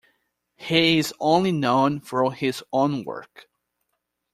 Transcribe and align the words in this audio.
He 0.55 0.97
is 0.97 1.13
only 1.19 1.51
known 1.51 2.01
through 2.01 2.31
his 2.31 2.63
own 2.73 3.03
work. 3.05 3.47